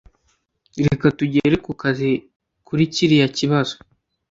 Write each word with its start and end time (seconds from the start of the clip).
Reka 0.87 1.05
tugere 1.17 1.55
kukazi 1.65 2.09
kuri 2.67 2.83
kiriya 2.93 3.27
kibazo 3.37 3.75